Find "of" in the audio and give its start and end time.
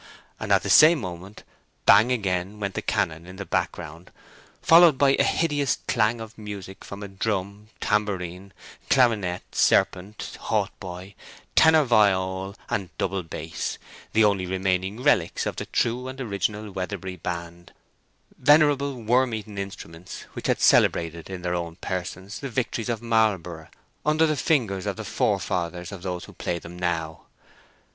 6.19-6.39, 15.45-15.57, 22.89-23.03, 24.87-24.95, 25.91-26.01